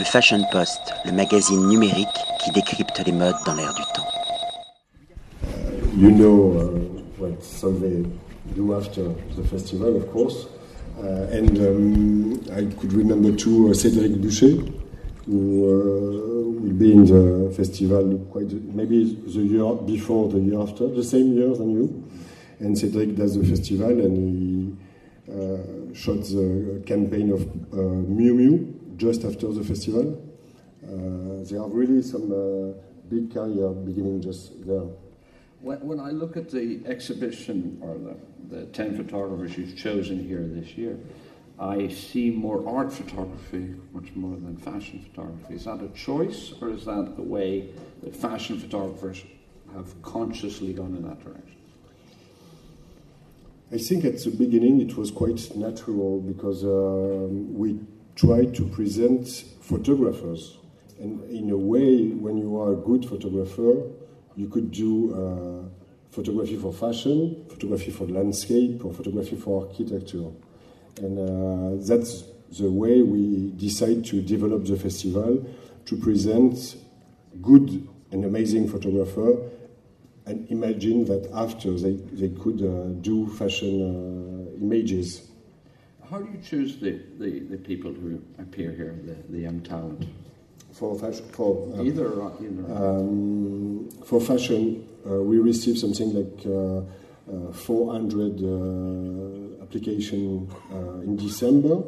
[0.00, 2.08] Le Fashion Post, le magazine numérique
[2.42, 4.08] qui décrypte les modes dans l'air du temps.
[5.94, 8.06] You know uh, what Solvay
[8.56, 9.02] do after
[9.36, 10.46] the festival, of course.
[10.98, 14.56] Uh, and um, I could remember too uh, Cédric Boucher,
[15.26, 20.88] who uh, will be in the festival quite maybe the year before, the year after,
[20.88, 22.10] the same year than you.
[22.58, 28.79] And Cédric does the festival and he uh, shot the campaign of uh, Miu Miu
[29.00, 30.22] just after the festival.
[30.84, 32.72] Uh, there are really some uh,
[33.08, 34.88] big career beginning just there.
[35.62, 38.16] When, when I look at the exhibition or the,
[38.54, 40.98] the 10 photographers you've chosen here this year,
[41.58, 45.54] I see more art photography much more than fashion photography.
[45.54, 47.68] Is that a choice or is that the way
[48.02, 49.22] that fashion photographers
[49.74, 51.56] have consciously gone in that direction?
[53.72, 57.78] I think at the beginning it was quite natural because um, we
[58.20, 59.26] tried to present
[59.62, 60.58] photographers.
[61.00, 63.82] And in a way, when you are a good photographer,
[64.36, 65.68] you could do uh,
[66.10, 70.28] photography for fashion, photography for landscape, or photography for architecture.
[70.98, 72.24] And uh, that's
[72.58, 75.42] the way we decide to develop the festival
[75.86, 76.76] to present
[77.40, 79.38] good and amazing photographer
[80.26, 85.29] and imagine that after they, they could uh, do fashion uh, images.
[86.10, 90.08] How do you choose the, the, the people who appear here, the, the young talent?
[90.72, 92.72] For fashion, for uh, Either or either.
[92.72, 96.82] Um, for fashion, uh, we received something like uh,
[97.48, 101.84] uh, 400 uh, application uh, in December.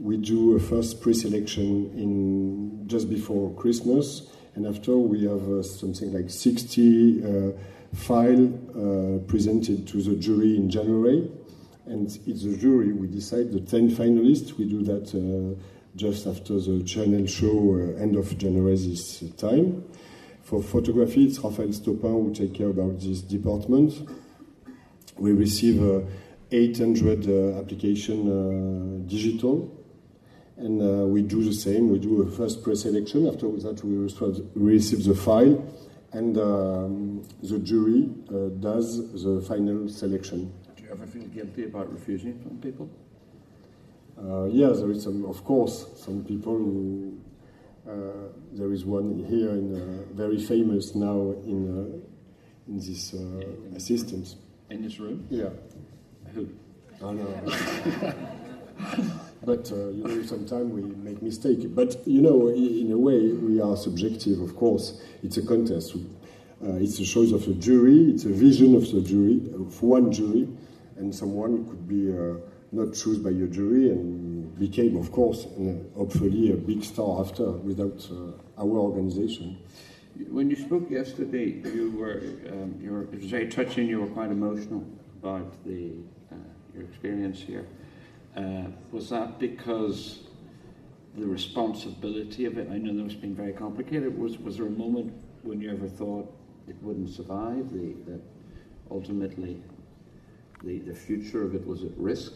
[0.00, 4.22] We do a first pre-selection in just before Christmas,
[4.56, 7.52] and after we have uh, something like 60 uh,
[7.94, 11.30] file uh, presented to the jury in January.
[11.90, 14.56] And it's the jury we decide the 10 finalists.
[14.56, 15.60] We do that uh,
[15.96, 19.82] just after the Chanel show, uh, end of January this time.
[20.44, 24.08] For photography, it's Raphaël Stopin who take care about this department.
[25.18, 26.02] We receive uh,
[26.52, 29.76] 800 uh, application uh, digital,
[30.58, 31.90] and we do the same.
[31.90, 33.26] We do a first pre-selection.
[33.26, 35.60] After that, we receive- we receive the file,
[36.12, 40.52] and um, the jury uh, does the final selection.
[40.90, 42.90] Ever feel guilty about refusing some people?
[44.18, 47.18] Uh, yeah, there is some, of course, some people who.
[47.88, 53.76] Uh, there is one here, in, uh, very famous now in uh, in this uh,
[53.76, 54.36] assistant.
[54.68, 55.26] In this room?
[55.30, 55.48] Yeah,
[56.34, 56.48] Who?
[57.02, 57.26] I know.
[59.44, 61.64] but uh, you know, sometimes we make mistakes.
[61.64, 64.40] But you know, in a way, we are subjective.
[64.40, 65.96] Of course, it's a contest.
[66.62, 68.10] Uh, it's a choice of a jury.
[68.10, 70.46] It's a vision of the jury, of one jury,
[71.00, 72.34] and someone could be uh,
[72.72, 77.50] not chosen by a jury and became, of course, and hopefully a big star after,
[77.50, 79.58] without uh, our organization.
[80.28, 83.88] When you spoke yesterday, you were, um, you were it was very touching.
[83.88, 84.84] You were quite emotional
[85.20, 85.92] about the
[86.30, 86.36] uh,
[86.74, 87.66] your experience here.
[88.36, 90.20] Uh, was that because
[91.16, 92.68] the responsibility of it?
[92.70, 94.18] I know that have been very complicated.
[94.18, 95.12] Was was there a moment
[95.42, 96.30] when you ever thought
[96.68, 97.72] it wouldn't survive?
[97.72, 98.20] The that
[98.90, 99.62] ultimately
[100.62, 102.32] the the future of it was at risk.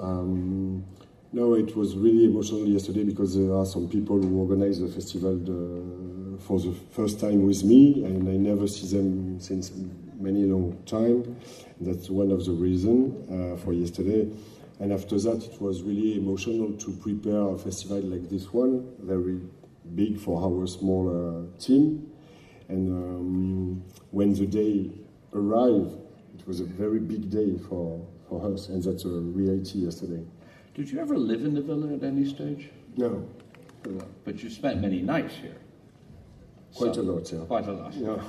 [0.00, 0.84] Um,
[1.32, 5.34] no, it was really emotional yesterday because there are some people who organize the festival
[5.36, 9.72] the, for the first time with me, and I never see them since
[10.18, 11.36] many long time.
[11.80, 14.30] That's one of the reasons uh, for yesterday.
[14.78, 19.40] And after that, it was really emotional to prepare a festival like this one, very
[19.94, 22.10] big for our small uh, team.
[22.68, 24.90] And um, when the day
[25.32, 25.96] arrived,
[26.38, 30.22] it was a very big day for, for us, and that's a reality yesterday.
[30.74, 32.70] Did you ever live in the villa at any stage?
[32.96, 33.26] No,
[34.24, 35.56] But you spent many nights here.
[36.74, 37.40] quite So- a lot, yeah.
[37.44, 37.94] Quite a lot.
[37.94, 38.22] Yeah.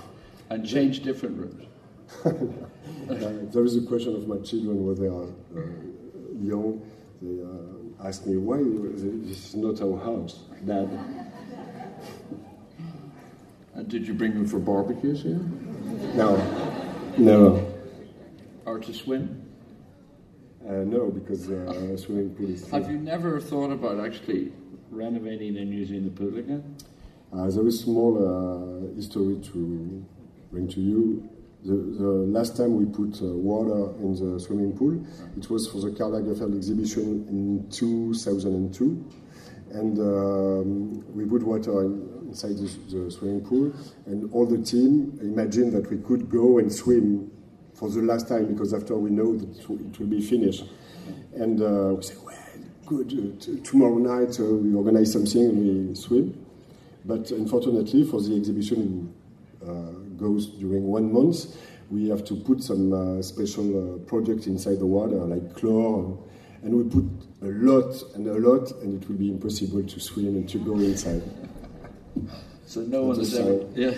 [0.50, 1.66] And changed different rooms.
[3.09, 3.16] Uh,
[3.52, 5.28] there is a question of my children when they are
[5.58, 5.68] uh,
[6.40, 6.81] young.
[7.22, 8.58] They uh, ask me, why
[9.28, 10.88] this is not our house, Dad?
[13.73, 15.40] And did you bring them for barbecues here?
[16.16, 16.38] No,
[17.18, 17.66] never.
[18.66, 19.44] Or to swim?
[20.68, 22.70] Uh, no, because uh, swimming pool is.
[22.70, 24.54] Have you never thought about actually
[24.90, 26.76] renovating and using the pool again?
[27.34, 30.06] Uh, there is small uh, history to
[30.52, 31.28] bring to you.
[31.66, 35.04] The, the last time we put uh, water in the swimming pool,
[35.38, 39.06] it was for the Karl Lagerfeld exhibition in 2002.
[39.72, 43.72] And um, we put water in, inside the, the swimming pool,
[44.08, 47.32] and all the team imagined that we could go and swim
[47.76, 50.64] for the last time because after we know that it will be finished.
[51.35, 52.35] And uh, we said, well,
[52.88, 53.40] good.
[53.40, 56.46] T- tomorrow night uh, we organize something and we swim.
[57.06, 59.14] But unfortunately, for the exhibition,
[59.62, 61.58] uh, goes during one month.
[61.91, 66.18] We have to put some uh, special uh, product inside the water, like chlor,
[66.64, 67.06] and we put
[67.41, 70.74] a lot and a lot, and it will be impossible to swim and to go
[70.76, 71.22] inside.
[72.66, 73.66] So no one has ever.
[73.76, 73.94] Yeah.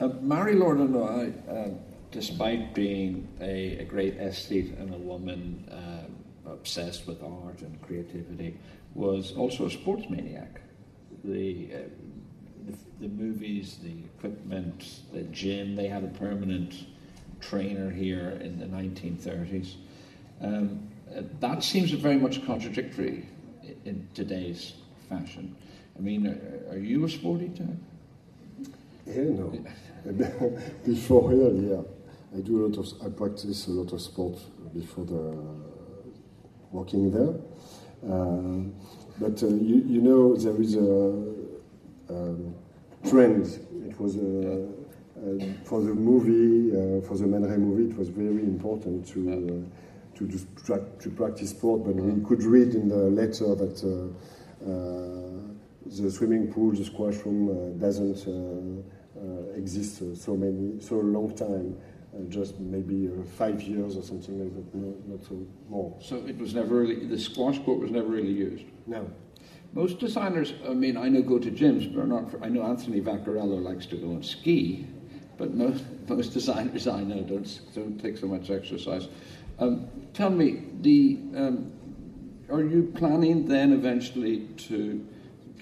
[0.00, 1.68] uh, Marie-Laure and I, uh,
[2.10, 8.58] despite being a, a, great aesthete and a woman um, obsessed with art and creativity,
[8.94, 10.60] was also a sports maniac.
[11.24, 11.78] The, uh,
[12.66, 16.74] the, the movies, the equipment, the gym, they had a permanent
[17.40, 19.74] trainer here in the 1930s.
[20.40, 23.26] Um, uh, that seems very much contradictory
[23.84, 24.74] in today's
[25.08, 25.54] fashion.
[25.96, 26.26] I mean,
[26.70, 27.68] are, you a sporty type?
[29.06, 29.52] Yeah, no.
[30.84, 31.82] before here, yeah,
[32.36, 32.86] I do a lot of.
[33.04, 34.38] I practice a lot of sport
[34.74, 35.36] before the
[36.70, 37.34] working there.
[38.10, 38.64] Uh,
[39.20, 41.32] but uh, you, you know, there is a
[42.10, 42.54] um,
[43.08, 43.46] trend.
[43.86, 48.08] It was a, uh, for the movie, uh, for the Man Ray movie, it was
[48.08, 51.84] very important to uh, to, to, to practice sport.
[51.84, 54.12] But we could read in the letter that
[55.86, 58.84] the swimming pool, the squash room doesn't
[59.56, 61.76] exist so many so long time.
[62.14, 65.96] Uh, just maybe uh, five years or something like that, no, not so more.
[66.02, 68.64] So it was never really, the squash court was never really used?
[68.86, 69.10] No.
[69.72, 72.30] Most designers, I mean, I know go to gyms, but not.
[72.30, 74.86] For, I know Anthony Vaccarello likes to go and ski,
[75.38, 79.08] but most most designers I know don't don't take so much exercise.
[79.58, 81.72] Um, tell me, the um,
[82.50, 85.06] are you planning then eventually to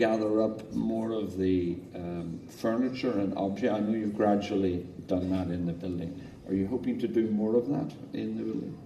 [0.00, 3.72] gather up more of the um, furniture and object?
[3.72, 6.10] I know you've gradually done that in the building.
[6.48, 8.78] Are you hoping to do more of that in the building?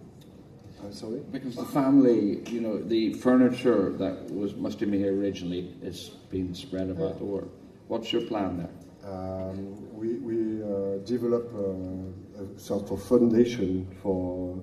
[0.82, 1.20] Uh, sorry?
[1.30, 6.10] Because the family, you know, the furniture that was must have been here originally is
[6.30, 7.20] being spread about yeah.
[7.20, 7.52] the world.
[7.86, 8.74] What's your plan there?
[9.12, 9.56] Um,
[10.00, 14.60] we we uh, develop uh, a sort of foundation for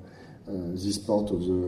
[0.47, 0.51] uh,
[0.83, 1.61] this part of the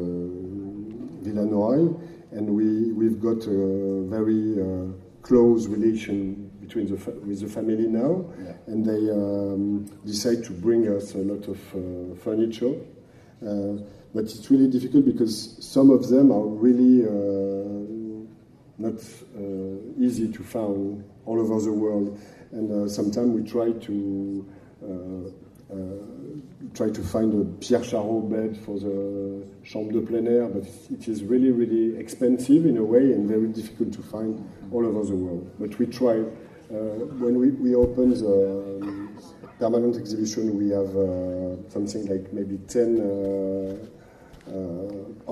[1.24, 1.96] Villa Noailles,
[2.36, 4.92] and we we've got a very uh,
[5.22, 8.54] close relation between the with the family now, yeah.
[8.68, 12.76] and they um, decide to bring us a lot of uh, furniture.
[13.46, 13.84] Uh,
[14.14, 18.24] but it's really difficult because some of them are really uh,
[18.78, 19.00] not
[19.36, 22.20] uh, easy to find all over the world,
[22.52, 24.46] and uh, sometimes we try to
[26.74, 31.08] try to find a Pierre Chareau bed for the chambre de plein air, but it
[31.08, 35.16] is really really expensive in a way and very difficult to find all over the
[35.16, 35.50] world.
[35.60, 36.24] But we try.
[36.72, 39.16] Uh, when we, we open the um,
[39.60, 40.90] permanent exhibition, we have
[41.72, 42.98] something like maybe 10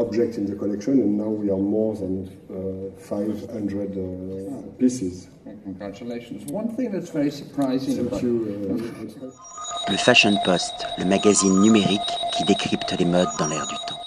[0.01, 5.27] uh, object in the collection, and now we are more than uh, 500 uh, pieces.
[5.63, 6.51] Congratulations.
[6.51, 8.23] One thing that's very surprising Thank about...
[8.23, 9.31] you.
[9.89, 12.01] le Fashion Post, le magazine numérique
[12.33, 14.00] qui décrypte les modes dans l'air du temps.